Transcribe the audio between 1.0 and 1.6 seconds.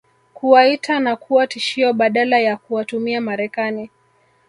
kuwa